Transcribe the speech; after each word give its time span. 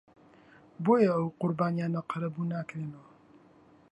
بۆیە 0.83 1.09
ئەو 1.15 1.27
قوربانییانە 1.41 2.01
قەرەبوو 2.11 2.49
ناکرێنەوە 2.53 3.09